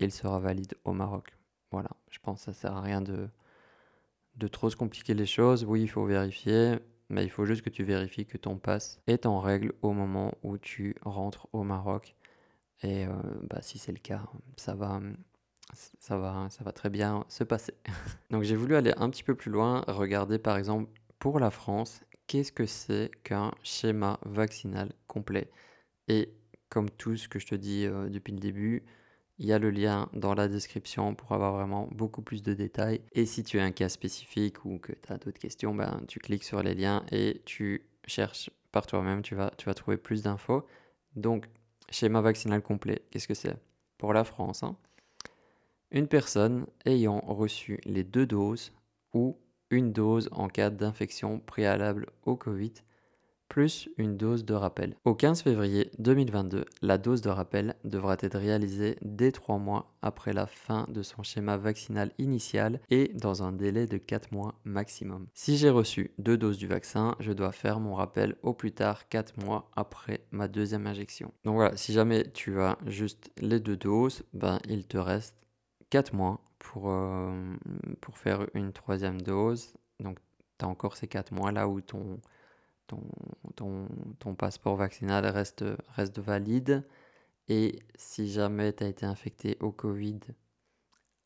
il 0.00 0.12
sera 0.12 0.38
valide 0.38 0.76
au 0.86 0.94
Maroc. 0.94 1.36
Voilà, 1.72 1.90
je 2.10 2.20
pense 2.20 2.38
que 2.38 2.44
ça 2.46 2.52
sert 2.54 2.74
à 2.74 2.80
rien 2.80 3.02
de, 3.02 3.28
de 4.38 4.48
trop 4.48 4.70
se 4.70 4.76
compliquer 4.76 5.14
les 5.14 5.26
choses. 5.26 5.64
Oui, 5.64 5.82
il 5.82 5.88
faut 5.88 6.04
vérifier, 6.04 6.76
mais 7.10 7.24
il 7.24 7.30
faut 7.30 7.44
juste 7.44 7.62
que 7.62 7.70
tu 7.70 7.84
vérifies 7.84 8.26
que 8.26 8.38
ton 8.38 8.56
passe 8.58 9.00
est 9.06 9.26
en 9.26 9.40
règle 9.40 9.72
au 9.82 9.92
moment 9.92 10.34
où 10.42 10.58
tu 10.58 10.94
rentres 11.02 11.48
au 11.52 11.62
Maroc. 11.64 12.14
Et 12.82 13.06
euh, 13.06 13.12
bah, 13.42 13.60
si 13.60 13.78
c'est 13.78 13.92
le 13.92 13.98
cas, 13.98 14.22
ça 14.56 14.74
va, 14.74 15.00
ça, 15.74 16.16
va, 16.16 16.48
ça 16.50 16.64
va 16.64 16.72
très 16.72 16.90
bien 16.90 17.24
se 17.28 17.44
passer. 17.44 17.74
Donc 18.30 18.44
j'ai 18.44 18.56
voulu 18.56 18.76
aller 18.76 18.94
un 18.96 19.10
petit 19.10 19.24
peu 19.24 19.34
plus 19.34 19.50
loin, 19.50 19.84
regarder 19.88 20.38
par 20.38 20.56
exemple 20.56 20.90
pour 21.18 21.40
la 21.40 21.50
France 21.50 22.02
qu'est-ce 22.28 22.52
que 22.52 22.66
c'est 22.66 23.10
qu'un 23.24 23.52
schéma 23.64 24.20
vaccinal 24.24 24.92
complet? 25.08 25.50
Et 26.06 26.32
comme 26.68 26.90
tout 26.90 27.16
ce 27.16 27.26
que 27.28 27.40
je 27.40 27.46
te 27.48 27.54
dis 27.56 27.86
euh, 27.86 28.08
depuis 28.08 28.32
le 28.32 28.38
début, 28.38 28.84
il 29.38 29.46
y 29.46 29.52
a 29.52 29.58
le 29.58 29.70
lien 29.70 30.08
dans 30.12 30.34
la 30.34 30.48
description 30.48 31.14
pour 31.14 31.32
avoir 31.32 31.52
vraiment 31.52 31.88
beaucoup 31.92 32.22
plus 32.22 32.42
de 32.42 32.54
détails. 32.54 33.00
Et 33.12 33.24
si 33.24 33.44
tu 33.44 33.58
as 33.58 33.64
un 33.64 33.70
cas 33.70 33.88
spécifique 33.88 34.64
ou 34.64 34.78
que 34.78 34.92
tu 34.92 35.12
as 35.12 35.18
d'autres 35.18 35.38
questions, 35.38 35.74
ben, 35.74 36.02
tu 36.08 36.18
cliques 36.18 36.44
sur 36.44 36.62
les 36.62 36.74
liens 36.74 37.04
et 37.12 37.42
tu 37.44 37.86
cherches 38.06 38.50
par 38.72 38.86
toi-même, 38.86 39.22
tu 39.22 39.34
vas, 39.34 39.50
trouver 39.50 39.96
plus 39.96 40.22
d'infos. 40.22 40.66
Donc, 41.14 41.46
schéma 41.90 42.20
vaccinal 42.20 42.62
complet, 42.62 43.02
qu'est-ce 43.10 43.28
que 43.28 43.34
c'est? 43.34 43.56
Pour 43.96 44.12
la 44.12 44.24
France, 44.24 44.62
hein. 44.62 44.76
une 45.90 46.08
personne 46.08 46.66
ayant 46.84 47.20
reçu 47.20 47.80
les 47.84 48.04
deux 48.04 48.26
doses 48.26 48.72
ou 49.12 49.36
une 49.70 49.92
dose 49.92 50.28
en 50.32 50.48
cas 50.48 50.70
d'infection 50.70 51.40
préalable 51.40 52.06
au 52.24 52.36
Covid, 52.36 52.74
plus 53.48 53.88
une 53.96 54.16
dose 54.16 54.44
de 54.44 54.54
rappel. 54.54 54.94
Au 55.04 55.14
15 55.14 55.42
février 55.42 55.90
2022, 55.98 56.64
la 56.82 56.98
dose 56.98 57.20
de 57.22 57.30
rappel 57.30 57.74
devra 57.84 58.16
être 58.20 58.38
réalisée 58.38 58.96
dès 59.02 59.32
3 59.32 59.58
mois 59.58 59.92
après 60.02 60.32
la 60.32 60.46
fin 60.46 60.86
de 60.88 61.02
son 61.02 61.22
schéma 61.22 61.56
vaccinal 61.56 62.12
initial 62.18 62.80
et 62.90 63.08
dans 63.14 63.42
un 63.42 63.52
délai 63.52 63.86
de 63.86 63.98
4 63.98 64.32
mois 64.32 64.54
maximum. 64.64 65.26
Si 65.34 65.56
j'ai 65.56 65.70
reçu 65.70 66.12
deux 66.18 66.36
doses 66.36 66.58
du 66.58 66.66
vaccin, 66.66 67.16
je 67.20 67.32
dois 67.32 67.52
faire 67.52 67.80
mon 67.80 67.94
rappel 67.94 68.36
au 68.42 68.52
plus 68.52 68.72
tard 68.72 69.08
4 69.08 69.44
mois 69.44 69.70
après 69.76 70.20
ma 70.30 70.48
deuxième 70.48 70.86
injection. 70.86 71.32
Donc 71.44 71.56
voilà, 71.56 71.76
si 71.76 71.92
jamais 71.92 72.30
tu 72.32 72.60
as 72.60 72.78
juste 72.86 73.30
les 73.40 73.60
deux 73.60 73.76
doses, 73.76 74.22
ben 74.32 74.58
il 74.68 74.86
te 74.86 74.98
reste 74.98 75.36
4 75.90 76.14
mois 76.14 76.40
pour, 76.58 76.90
euh, 76.90 77.56
pour 78.00 78.18
faire 78.18 78.46
une 78.54 78.72
troisième 78.72 79.20
dose. 79.20 79.74
Donc, 80.00 80.18
tu 80.58 80.64
as 80.64 80.68
encore 80.68 80.96
ces 80.96 81.08
quatre 81.08 81.32
mois 81.32 81.52
là 81.52 81.68
où 81.68 81.80
ton, 81.80 82.20
ton, 82.88 83.00
ton, 83.54 83.88
ton 84.18 84.34
passeport 84.34 84.76
vaccinal 84.76 85.24
reste, 85.26 85.64
reste 85.96 86.18
valide. 86.18 86.84
Et 87.48 87.78
si 87.96 88.28
jamais 88.28 88.72
tu 88.72 88.84
as 88.84 88.88
été 88.88 89.06
infecté 89.06 89.56
au 89.60 89.70
Covid 89.72 90.20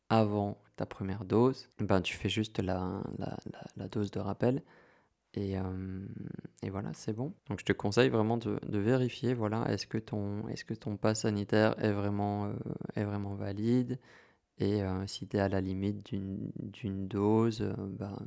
avant 0.09 0.59
ta 0.76 0.87
première 0.87 1.25
dose, 1.25 1.71
ben 1.78 2.00
tu 2.02 2.16
fais 2.16 2.28
juste 2.28 2.59
la, 2.61 3.02
la, 3.19 3.37
la, 3.76 3.88
dose 3.88 4.11
de 4.11 4.21
rappel. 4.21 4.62
Et, 5.35 5.59
euh, 5.59 6.07
et 6.62 6.71
voilà, 6.71 6.92
c'est 6.92 7.14
bon. 7.14 7.33
Donc 7.49 7.61
je 7.61 7.64
te 7.64 7.73
conseille 7.73 8.11
vraiment 8.11 8.37
de, 8.37 8.61
de 8.69 8.78
vérifier, 8.78 9.35
voilà, 9.35 9.64
est-ce 9.73 9.87
que 9.87 9.99
ton, 9.99 10.47
est-ce 10.49 10.64
que 10.64 10.75
ton 10.75 10.97
pass 10.97 11.23
sanitaire 11.23 11.75
est 11.83 11.92
vraiment, 11.92 12.47
euh, 12.47 12.52
est 12.97 13.04
vraiment 13.04 13.35
valide? 13.35 13.99
Et 14.59 14.83
euh, 14.83 15.07
si 15.07 15.26
tu 15.26 15.38
es 15.38 15.40
à 15.40 15.49
la 15.49 15.61
limite 15.61 16.14
d'une 16.14 17.09
dose, 17.09 17.75
ben, 17.78 18.19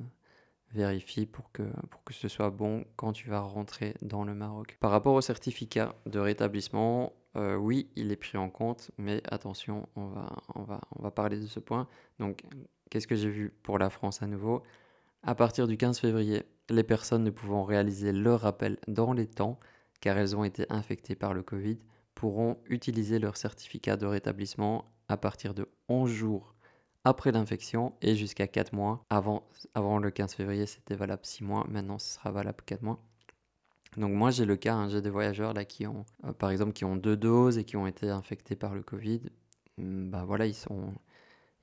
vérifie 0.75 1.25
pour 1.25 1.51
que, 1.51 1.63
pour 1.89 2.03
que 2.03 2.13
ce 2.13 2.27
soit 2.27 2.49
bon 2.49 2.85
quand 2.95 3.13
tu 3.13 3.29
vas 3.29 3.39
rentrer 3.39 3.95
dans 4.01 4.23
le 4.23 4.35
Maroc. 4.35 4.77
Par 4.79 4.91
rapport 4.91 5.15
au 5.15 5.21
certificat 5.21 5.95
de 6.05 6.19
rétablissement, 6.19 7.13
euh, 7.35 7.55
oui, 7.55 7.89
il 7.95 8.11
est 8.11 8.15
pris 8.15 8.37
en 8.37 8.49
compte, 8.49 8.91
mais 8.97 9.21
attention, 9.29 9.87
on 9.95 10.07
va, 10.07 10.35
on 10.53 10.63
va, 10.63 10.81
on 10.97 11.01
va 11.01 11.11
parler 11.11 11.39
de 11.39 11.47
ce 11.47 11.59
point. 11.59 11.87
Donc, 12.19 12.43
qu'est-ce 12.89 13.07
que 13.07 13.15
j'ai 13.15 13.29
vu 13.29 13.53
pour 13.63 13.79
la 13.79 13.89
France 13.89 14.21
à 14.21 14.27
nouveau? 14.27 14.63
À 15.23 15.35
partir 15.35 15.67
du 15.67 15.77
15 15.77 15.99
février, 15.99 16.43
les 16.69 16.83
personnes 16.83 17.23
ne 17.23 17.31
pouvant 17.31 17.63
réaliser 17.63 18.11
leur 18.11 18.41
rappel 18.41 18.77
dans 18.87 19.13
les 19.13 19.27
temps, 19.27 19.59
car 20.01 20.17
elles 20.17 20.35
ont 20.35 20.43
été 20.43 20.65
infectées 20.69 21.15
par 21.15 21.33
le 21.33 21.41
Covid, 21.41 21.77
pourront 22.13 22.57
utiliser 22.69 23.19
leur 23.19 23.35
certificat 23.35 23.97
de 23.97 24.05
rétablissement 24.05 24.85
à 25.09 25.17
partir 25.17 25.53
de 25.53 25.67
11 25.89 26.09
jours 26.09 26.54
après 27.05 27.31
l'infection 27.31 27.93
et 28.01 28.15
jusqu'à 28.15 28.47
4 28.47 28.73
mois. 28.73 29.05
Avant, 29.09 29.43
avant 29.73 29.99
le 29.99 30.11
15 30.11 30.33
février, 30.33 30.65
c'était 30.65 30.95
valable 30.95 31.25
6 31.25 31.43
mois, 31.43 31.65
maintenant 31.69 31.99
ce 31.99 32.15
sera 32.15 32.31
valable 32.31 32.63
4 32.65 32.81
mois. 32.81 32.99
Donc 33.97 34.11
moi 34.11 34.31
j'ai 34.31 34.45
le 34.45 34.57
cas, 34.57 34.73
hein, 34.75 34.89
j'ai 34.89 35.01
des 35.01 35.09
voyageurs 35.09 35.53
là 35.53 35.63
qui 35.63 35.87
ont, 35.87 36.05
euh, 36.25 36.33
par 36.33 36.51
exemple, 36.51 36.73
qui 36.73 36.83
ont 36.83 36.97
deux 36.97 37.15
doses 37.15 37.57
et 37.57 37.63
qui 37.63 37.77
ont 37.77 37.87
été 37.87 38.09
infectés 38.09 38.55
par 38.57 38.75
le 38.75 38.83
Covid. 38.83 39.21
Ben 39.77 40.25
voilà, 40.25 40.45
ils 40.47 40.55
sont, 40.55 40.93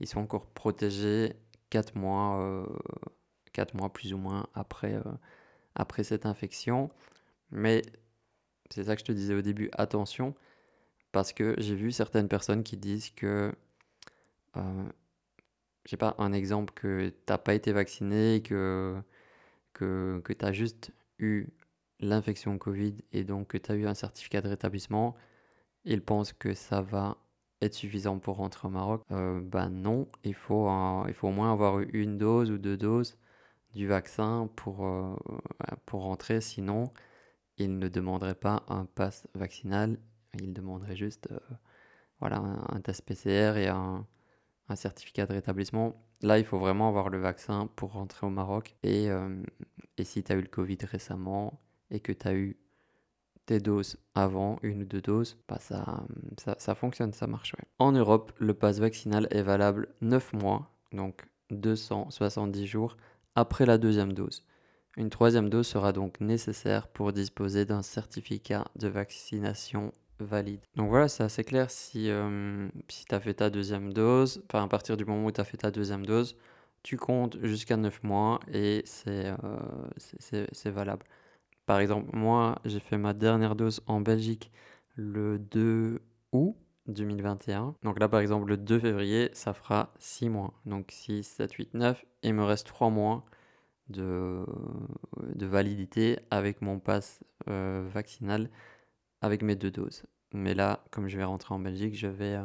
ils 0.01 0.07
sont 0.09 0.21
encore 0.21 0.47
protégés 0.47 1.35
4 1.71 1.97
mois, 1.97 2.41
euh, 2.41 2.67
4 3.53 3.75
mois 3.75 3.93
plus 3.93 4.13
ou 4.15 4.19
moins 4.19 4.47
après, 4.55 4.95
euh, 4.95 5.03
après 5.75 6.05
cette 6.05 6.27
infection. 6.27 6.89
Mais 7.51 7.83
c'est 8.71 8.85
ça 8.85 8.97
que 8.97 9.01
je 9.01 9.07
te 9.07 9.13
disais 9.13 9.35
au 9.35 9.43
début, 9.43 9.71
attention, 9.73 10.35
parce 11.13 11.33
que 11.33 11.55
j'ai 11.59 11.75
vu 11.77 11.93
certaines 11.93 12.29
personnes 12.29 12.63
qui 12.65 12.77
disent 12.77 13.11
que, 13.11 13.53
euh, 14.57 14.85
je 15.85 15.91
sais 15.91 15.97
pas, 15.97 16.15
un 16.19 16.33
exemple, 16.33 16.73
que 16.75 17.09
tu 17.09 17.15
n'as 17.29 17.39
pas 17.39 17.55
été 17.55 17.73
vacciné, 17.73 18.43
que, 18.43 18.97
que, 19.73 20.21
que 20.25 20.33
tu 20.33 20.45
as 20.45 20.53
juste 20.53 20.93
eu 21.19 21.49
l'infection 22.01 22.59
Covid 22.59 22.95
et 23.13 23.25
donc 23.25 23.49
que 23.49 23.59
tu 23.59 23.73
as 23.73 23.75
eu 23.77 23.87
un 23.87 23.95
certificat 23.95 24.43
de 24.43 24.49
rétablissement, 24.49 25.17
ils 25.85 26.03
pensent 26.03 26.33
que 26.33 26.55
ça 26.55 26.83
va 26.83 27.19
être 27.61 27.75
suffisant 27.75 28.19
pour 28.19 28.37
rentrer 28.37 28.69
au 28.69 28.71
Maroc. 28.71 29.03
Ben 29.11 29.69
non, 29.71 30.09
il 30.25 30.35
faut, 30.35 30.69
il 31.09 31.15
faut 31.15 31.29
au 31.29 31.33
moins 31.33 31.53
avoir 31.53 31.81
eu 31.81 31.89
une 31.93 32.19
dose 32.19 32.51
ou 32.51 32.59
deux 32.59 32.77
doses 32.77 33.17
du 33.75 33.87
vaccin 33.87 34.51
pour, 34.57 34.87
euh, 34.87 35.17
pour 35.87 36.03
rentrer, 36.03 36.41
sinon 36.41 36.91
ils 37.59 37.79
ne 37.79 37.89
demanderaient 37.89 38.35
pas 38.35 38.65
un 38.69 38.87
pass 38.87 39.27
vaccinal, 39.35 39.99
ils 40.41 40.53
demanderaient 40.53 40.97
juste 40.97 41.29
euh, 41.31 41.39
voilà, 42.21 42.39
un, 42.39 42.81
test 42.81 43.03
PCR 43.05 43.57
et 43.59 43.69
un, 43.69 44.07
un, 44.73 44.77
certificat 44.77 45.27
de 45.27 45.33
rétablissement. 45.33 46.03
Là, 46.23 46.39
il 46.39 46.45
faut 46.45 46.59
vraiment 46.59 46.89
avoir 46.89 47.09
le 47.09 47.19
vaccin 47.19 47.69
pour 47.77 47.93
rentrer 47.93 48.27
au 48.27 48.31
Maroc. 48.31 48.75
Et, 48.83 49.09
et 49.99 50.05
si 50.05 50.23
tu 50.23 50.33
as 50.33 50.37
eu 50.37 50.41
le 50.41 50.49
Covid 50.49 50.79
récemment, 50.85 51.61
et 51.93 52.01
que 52.01 52.13
tu 52.13 52.27
as 52.27 52.35
eu 52.35 52.57
tes 53.47 53.61
doses 53.61 53.99
avant, 54.15 54.59
une 54.63 54.83
ou 54.83 54.85
deux 54.85 55.01
doses, 55.01 55.37
bah 55.49 55.59
ça, 55.61 56.05
ça, 56.59 56.75
fonctionne, 56.75 57.13
ça 57.13 57.27
marche. 57.27 57.55
En 57.79 57.93
Europe, 57.93 58.33
le 58.39 58.55
pass 58.55 58.79
vaccinal 58.79 59.29
est 59.31 59.43
valable 59.43 59.89
9 60.01 60.33
mois, 60.33 60.71
donc 60.93 61.27
270 61.51 62.67
jours 62.67 62.97
après 63.35 63.67
la 63.67 63.79
deuxième 63.79 64.13
dose. 64.13 64.45
Une 64.97 65.11
troisième 65.11 65.49
dose 65.49 65.67
sera 65.67 65.93
donc 65.93 66.21
nécessaire 66.21 66.89
pour 66.89 67.13
disposer 67.13 67.65
d'un 67.65 67.83
certificat 67.83 68.67
de 68.77 68.89
vaccination 68.89 69.93
Donc 70.77 70.91
voilà, 70.91 71.09
c'est 71.09 71.23
assez 71.23 71.45
clair 71.45 71.71
si, 71.71 72.11
euh, 72.11 72.69
si 72.89 73.05
tu 73.05 73.15
as 73.15 73.21
fait 73.21 73.35
ta 73.35 73.51
deuxième 73.51 73.93
dose, 73.93 74.43
enfin 74.47 74.65
à 74.65 74.69
partir 74.69 74.97
du 74.97 75.05
moment 75.05 75.27
où 75.27 75.33
tu 75.33 75.41
as 75.41 75.45
fait 75.45 75.59
ta 75.59 75.71
deuxième 75.71 76.07
dose, 76.07 76.37
tu 76.83 76.97
comptes 76.97 77.39
jusqu'à 77.45 77.77
9 77.77 78.03
mois 78.03 78.41
et 78.53 78.83
c'est 78.85 79.33
euh, 79.45 80.71
valable. 80.71 81.05
Par 81.67 81.79
exemple, 81.79 82.15
moi, 82.17 82.59
j'ai 82.65 82.81
fait 82.81 82.99
ma 82.99 83.13
dernière 83.15 83.55
dose 83.55 83.83
en 83.87 84.01
Belgique 84.01 84.51
le 84.97 85.39
2 85.39 86.03
août 86.33 86.57
2021. 86.89 87.77
Donc 87.83 88.01
là, 88.01 88.09
par 88.09 88.21
exemple, 88.21 88.49
le 88.49 88.57
2 88.57 88.81
février, 88.81 89.31
ça 89.33 89.53
fera 89.55 89.93
6 89.99 90.29
mois. 90.29 90.55
Donc 90.67 90.91
6, 90.91 91.23
7, 91.25 91.53
8, 91.53 91.75
9. 91.75 92.05
il 92.23 92.35
me 92.35 92.45
reste 92.45 92.67
3 92.67 92.91
mois 92.91 93.25
de, 93.89 94.45
de 95.35 95.47
validité 95.47 96.19
avec 96.31 96.63
mon 96.63 96.79
pass 96.79 97.21
euh, 97.49 97.87
vaccinal 97.93 98.49
avec 99.21 99.43
mes 99.43 99.57
deux 99.57 99.71
doses. 99.71 100.05
Mais 100.33 100.55
là, 100.55 100.85
comme 100.91 101.09
je 101.09 101.17
vais 101.17 101.25
rentrer 101.25 101.55
en 101.55 101.59
Belgique, 101.59 101.95
je 101.97 102.07
vais, 102.07 102.35
euh, 102.37 102.45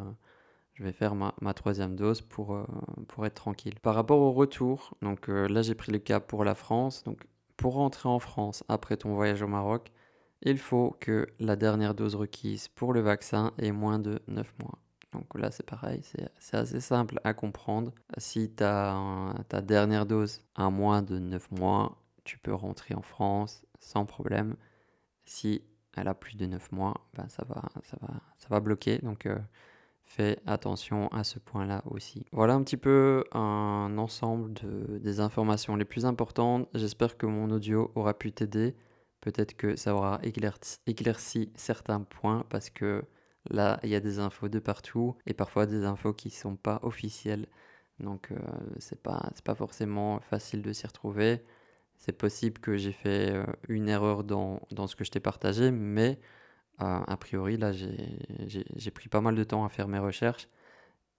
je 0.73 0.83
vais 0.83 0.91
faire 0.91 1.15
ma, 1.15 1.33
ma 1.41 1.53
troisième 1.53 1.95
dose 1.95 2.21
pour, 2.21 2.53
euh, 2.55 2.65
pour 3.07 3.25
être 3.25 3.35
tranquille. 3.35 3.79
Par 3.81 3.95
rapport 3.95 4.19
au 4.19 4.31
retour, 4.31 4.95
donc 5.01 5.27
là 5.27 5.61
j'ai 5.61 5.75
pris 5.75 5.91
le 5.91 5.99
cas 5.99 6.19
pour 6.19 6.43
la 6.43 6.55
France. 6.55 7.03
Donc 7.03 7.27
pour 7.57 7.73
rentrer 7.75 8.09
en 8.09 8.19
France 8.19 8.63
après 8.67 8.97
ton 8.97 9.13
voyage 9.15 9.41
au 9.41 9.47
Maroc, 9.47 9.91
il 10.41 10.57
faut 10.59 10.95
que 10.99 11.27
la 11.39 11.55
dernière 11.55 11.95
dose 11.95 12.15
requise 12.15 12.67
pour 12.67 12.93
le 12.93 13.01
vaccin 13.01 13.53
ait 13.57 13.71
moins 13.71 13.99
de 13.99 14.21
9 14.27 14.53
mois. 14.59 14.77
Donc 15.13 15.37
là, 15.37 15.51
c'est 15.51 15.65
pareil, 15.65 16.01
c'est 16.37 16.57
assez 16.57 16.79
simple 16.79 17.19
à 17.23 17.33
comprendre. 17.33 17.93
Si 18.17 18.49
ta, 18.51 19.33
ta 19.49 19.61
dernière 19.61 20.05
dose 20.05 20.41
a 20.55 20.69
moins 20.69 21.01
de 21.01 21.17
9 21.17 21.51
mois, 21.51 21.97
tu 22.23 22.37
peux 22.37 22.53
rentrer 22.53 22.93
en 22.93 23.01
France 23.01 23.63
sans 23.79 24.05
problème. 24.05 24.55
Si 25.25 25.63
elle 25.97 26.07
a 26.07 26.13
plus 26.13 26.35
de 26.37 26.45
9 26.45 26.71
mois, 26.71 26.93
ben 27.15 27.27
ça, 27.29 27.43
va, 27.47 27.63
ça, 27.83 27.97
ça 28.37 28.47
va 28.49 28.59
bloquer. 28.59 28.99
Donc 28.99 29.25
euh, 29.25 29.37
Fais 30.07 30.39
attention 30.45 31.09
à 31.09 31.25
ce 31.25 31.37
point-là 31.37 31.83
aussi. 31.85 32.25
Voilà 32.31 32.53
un 32.53 32.63
petit 32.63 32.77
peu 32.77 33.25
un 33.33 33.97
ensemble 33.97 34.53
de, 34.53 34.99
des 34.99 35.19
informations 35.19 35.75
les 35.75 35.83
plus 35.83 36.05
importantes. 36.05 36.69
J'espère 36.73 37.17
que 37.17 37.25
mon 37.25 37.51
audio 37.51 37.91
aura 37.93 38.13
pu 38.17 38.31
t'aider. 38.31 38.73
Peut-être 39.19 39.57
que 39.57 39.75
ça 39.75 39.93
aura 39.93 40.19
éclairci, 40.23 41.51
certains 41.55 42.01
points 42.01 42.45
parce 42.49 42.69
que 42.69 43.03
là, 43.49 43.79
il 43.83 43.89
y 43.89 43.95
a 43.95 43.99
des 43.99 44.19
infos 44.19 44.47
de 44.47 44.59
partout 44.59 45.17
et 45.25 45.33
parfois 45.33 45.65
des 45.65 45.83
infos 45.83 46.13
qui 46.13 46.29
ne 46.29 46.33
sont 46.33 46.55
pas 46.55 46.79
officielles. 46.83 47.45
Donc, 47.99 48.31
euh, 48.31 48.37
c'est 48.79 49.01
pas, 49.03 49.29
pas 49.43 49.55
forcément 49.55 50.21
facile 50.21 50.61
de 50.61 50.71
s'y 50.71 50.87
retrouver. 50.87 51.43
C'est 51.97 52.17
possible 52.17 52.59
que 52.59 52.77
j'ai 52.77 52.91
fait 52.91 53.31
euh, 53.31 53.45
une 53.69 53.89
erreur 53.89 54.23
dans, 54.23 54.61
dans 54.71 54.87
ce 54.87 54.95
que 54.95 55.03
je 55.03 55.11
t'ai 55.11 55.19
partagé, 55.19 55.71
mais 55.71 56.19
a 56.79 57.17
priori, 57.17 57.57
là, 57.57 57.71
j'ai 57.73 58.91
pris 58.91 59.09
pas 59.09 59.21
mal 59.21 59.35
de 59.35 59.43
temps 59.43 59.65
à 59.65 59.69
faire 59.69 59.87
mes 59.87 59.99
recherches 59.99 60.47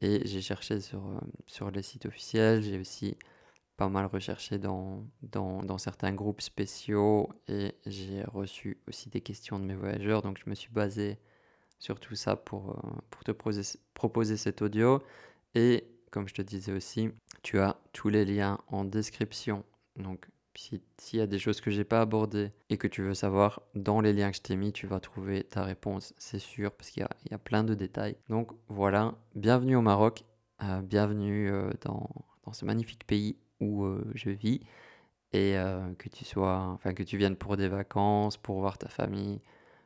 et 0.00 0.23
j'ai 0.26 0.40
cherché 0.40 0.80
sur, 0.80 1.06
euh, 1.08 1.18
sur 1.47 1.70
les 1.70 1.82
sites 1.82 2.06
officiels. 2.06 2.62
J'ai 2.62 2.78
aussi 2.78 3.16
pas 3.76 3.88
mal 3.88 4.06
recherché 4.06 4.58
dans, 4.58 5.04
dans, 5.23 5.62
dans 5.62 5.78
certains 5.78 6.12
groupes 6.12 6.40
spéciaux 6.40 7.28
et 7.49 7.75
j'ai 7.87 8.23
reçu 8.25 8.78
aussi 8.88 9.08
des 9.08 9.20
questions 9.20 9.58
de 9.58 9.64
mes 9.64 9.75
voyageurs. 9.75 10.23
Donc, 10.23 10.38
je 10.44 10.49
me 10.49 10.54
suis 10.54 10.70
basé 10.70 11.18
sur 11.78 12.00
tout 12.00 12.14
ça 12.14 12.37
pour, 12.37 12.70
euh, 12.70 12.90
pour 13.11 13.25
te 13.25 13.32
proposer, 13.32 13.78
proposer 13.94 14.37
cet 14.37 14.62
audio. 14.62 15.02
Et 15.54 15.88
comme 16.11 16.28
je 16.28 16.35
te 16.35 16.42
disais 16.42 16.73
aussi, 16.73 17.11
tu 17.42 17.58
as 17.58 17.80
tous 17.92 18.08
les 18.08 18.25
liens 18.25 18.58
en 18.68 18.85
description. 18.85 19.64
Donc, 19.97 20.28
s'il 20.55 21.19
y 21.19 21.21
a 21.23 21.26
des 21.26 21.38
choses 21.38 21.61
que 21.61 21.71
j'ai 21.71 21.85
pas 21.85 22.00
abordées 22.00 22.52
et 22.69 22.76
que 22.76 22.88
tu 22.88 23.02
veux 23.02 23.14
savoir, 23.14 23.62
dans 23.75 24.00
les 24.00 24.12
liens 24.12 24.31
que 24.31 24.37
je 24.37 24.43
t'ai 24.43 24.57
mis, 24.57 24.73
tu 24.73 24.87
vas 24.87 25.00
trouver 25.00 25.45
ta 25.45 25.62
réponse, 25.62 26.14
c'est 26.19 26.38
sûr, 26.38 26.73
parce 26.73 26.90
qu'il 26.90 27.07
y, 27.31 27.35
a 27.35 27.38
plein 27.38 27.64
de 27.64 27.75
détails. 27.75 28.17
Donc 28.28 28.52
voilà, 28.69 29.14
bienvenue 29.35 29.76
au 29.76 29.83
Maroc, 29.83 30.25
euh, 30.62 30.81
bienvenue 30.83 31.50
euh, 31.50 31.71
dans, 31.83 32.09
dans, 32.45 32.52
ce 32.52 32.64
magnifique 32.64 33.07
pays 33.07 33.37
où 33.61 33.85
euh, 33.85 34.11
je 34.14 34.31
vis 34.31 34.61
et 35.33 35.57
que 35.99 36.09
tu 36.09 36.25
sois, 36.25 36.59
enfin 36.73 36.95
que 36.95 37.02
tu 37.02 37.19
viennes 37.19 37.37
pour 37.37 37.59
des 37.59 37.69
vacances, 37.69 38.38
pour 38.38 38.61
voir 38.61 38.78
ta 38.78 38.88
famille, 38.88 39.43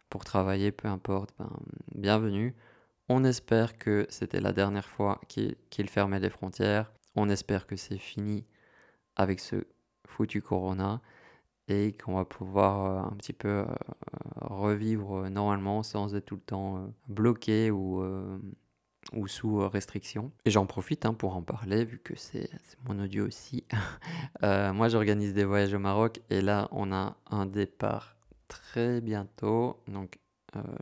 pour 0.08 0.24
travailler, 0.24 0.70
peu 0.70 0.86
importe, 0.86 1.34
ben, 1.36 1.50
bienvenue. 1.96 2.54
On 3.08 3.24
espère 3.24 3.76
que 3.76 4.06
c'était 4.08 4.40
la 4.40 4.52
dernière 4.52 4.88
fois 4.88 5.20
qu'il 5.28 5.88
fermait 5.88 6.20
les 6.20 6.30
frontières. 6.30 6.92
On 7.16 7.28
espère 7.28 7.66
que 7.66 7.74
c'est 7.74 7.98
fini 7.98 8.46
avec 9.16 9.40
ce 9.40 9.66
foutu 10.12 10.42
Corona 10.42 11.00
et 11.68 11.92
qu'on 11.92 12.14
va 12.14 12.24
pouvoir 12.24 12.84
euh, 12.84 13.08
un 13.08 13.16
petit 13.16 13.32
peu 13.32 13.48
euh, 13.48 13.66
revivre 14.40 15.28
normalement 15.30 15.82
sans 15.82 16.14
être 16.14 16.26
tout 16.26 16.36
le 16.36 16.42
temps 16.42 16.78
euh, 16.78 16.86
bloqué 17.08 17.70
ou, 17.70 18.04
ou 19.12 19.26
sous 19.26 19.68
restriction. 19.68 20.32
Et 20.44 20.50
j'en 20.50 20.66
profite 20.66 21.06
hein, 21.06 21.14
pour 21.14 21.36
en 21.36 21.42
parler 21.42 21.84
vu 21.84 21.98
que 21.98 22.14
c'est 22.16 22.50
mon 22.86 22.98
audio 23.02 23.26
aussi. 23.26 23.64
Moi 24.42 24.88
j'organise 24.88 25.34
des 25.34 25.44
voyages 25.44 25.74
au 25.74 25.78
Maroc 25.78 26.20
et 26.30 26.40
là 26.40 26.68
on 26.72 26.92
a 26.92 27.16
un 27.30 27.46
départ 27.46 28.16
très 28.48 29.00
bientôt. 29.00 29.82
Donc 29.88 30.18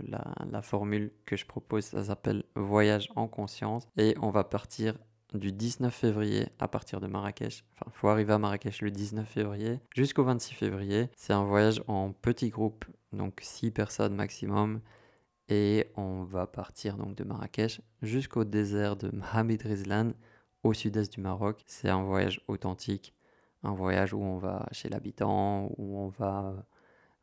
la, 0.02 0.24
la, 0.50 0.62
formule 0.62 1.12
que 1.26 1.36
je 1.36 1.46
propose, 1.46 1.84
ça 1.84 2.02
s'appelle 2.02 2.42
Voyage 2.56 3.08
en 3.14 3.28
conscience. 3.28 3.86
Et 3.96 4.16
on 4.20 4.30
va 4.30 4.42
partir 4.42 4.94
du 5.34 5.52
19 5.52 5.94
février 5.94 6.48
à 6.58 6.68
partir 6.68 7.00
de 7.00 7.06
Marrakech. 7.06 7.64
Enfin, 7.74 7.84
il 7.86 7.92
faut 7.92 8.08
arriver 8.08 8.32
à 8.32 8.38
Marrakech 8.38 8.82
le 8.82 8.90
19 8.90 9.28
février 9.28 9.80
jusqu'au 9.94 10.24
26 10.24 10.54
février. 10.54 11.08
C'est 11.16 11.32
un 11.32 11.44
voyage 11.44 11.82
en 11.86 12.12
petit 12.12 12.48
groupe, 12.48 12.84
donc 13.12 13.40
6 13.42 13.70
personnes 13.70 14.14
maximum. 14.14 14.80
Et 15.48 15.90
on 15.96 16.22
va 16.22 16.46
partir 16.46 16.96
donc 16.96 17.16
de 17.16 17.24
Marrakech 17.24 17.80
jusqu'au 18.02 18.44
désert 18.44 18.96
de 18.96 19.10
Mohamed 19.14 19.62
Rizlan 19.62 20.12
au 20.62 20.72
sud-est 20.74 21.12
du 21.12 21.20
Maroc. 21.20 21.62
C'est 21.66 21.88
un 21.88 22.04
voyage 22.04 22.40
authentique, 22.46 23.14
un 23.64 23.72
voyage 23.72 24.14
où 24.14 24.20
on 24.22 24.38
va 24.38 24.68
chez 24.70 24.88
l'habitant, 24.88 25.72
où 25.76 25.98
on 25.98 26.08
va 26.08 26.54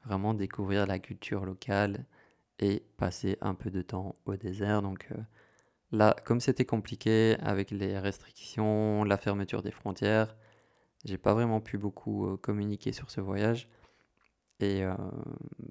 vraiment 0.04 0.34
découvrir 0.34 0.88
la 0.88 1.00
culture 1.00 1.46
locale 1.46 2.06
et 2.60 2.84
passer 2.98 3.38
un 3.42 3.54
peu 3.54 3.70
de 3.70 3.82
temps 3.82 4.16
au 4.26 4.36
désert. 4.36 4.82
Donc 4.82 5.08
euh, 5.12 5.22
là, 5.91 6.15
comme 6.25 6.39
c'était 6.39 6.65
compliqué 6.65 7.36
avec 7.39 7.72
les 7.72 7.98
restrictions, 8.00 9.03
la 9.03 9.17
fermeture 9.17 9.62
des 9.62 9.72
frontières, 9.72 10.36
j'ai 11.06 11.17
pas 11.17 11.34
vraiment 11.34 11.62
pu 11.62 11.77
beaucoup 11.77 12.27
euh, 12.27 12.38
communiquer 12.38 12.91
sur 12.91 13.12
ce 13.12 13.22
voyage. 13.22 13.70
Et 14.60 14.84
euh, 14.84 14.96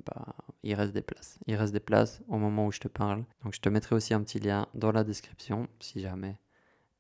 bah, 0.07 0.35
il 0.63 0.75
reste 0.75 0.93
des 0.93 1.03
places. 1.03 1.39
Il 1.47 1.57
reste 1.57 1.73
des 1.73 1.81
places 1.81 2.23
au 2.29 2.39
moment 2.39 2.67
où 2.67 2.73
je 2.73 2.79
te 2.79 2.89
parle. 2.89 3.25
Donc 3.43 3.55
je 3.55 3.61
te 3.61 3.69
mettrai 3.69 3.97
aussi 3.97 4.15
un 4.15 4.23
petit 4.23 4.39
lien 4.39 4.69
dans 4.75 4.93
la 4.93 5.03
description 5.03 5.69
si 5.81 6.01
jamais 6.01 6.39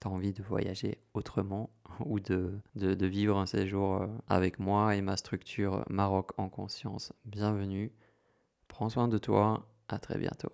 tu 0.00 0.08
as 0.08 0.10
envie 0.10 0.32
de 0.32 0.42
voyager 0.42 0.98
autrement 1.14 1.70
ou 2.04 2.18
de, 2.18 2.58
de, 2.74 3.06
vivre 3.06 3.38
un 3.38 3.46
séjour 3.46 4.04
avec 4.28 4.58
moi 4.58 4.96
et 4.96 5.00
ma 5.00 5.16
structure 5.16 5.84
Maroc 5.88 6.32
en 6.38 6.48
conscience. 6.48 7.12
Bienvenue. 7.24 7.92
Prends 8.68 8.88
soin 8.88 9.06
de 9.08 9.18
toi 9.18 9.68
à 9.88 9.98
très 9.98 10.18
bientôt. 10.18 10.44